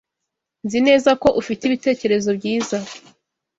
Nzi 0.65 0.79
neza 0.87 1.09
ko 1.21 1.27
ufite 1.41 1.61
ibitekerezo 1.65 2.29
byiza. 2.39 2.77